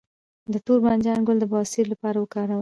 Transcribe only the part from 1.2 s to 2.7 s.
ګل د بواسیر لپاره وکاروئ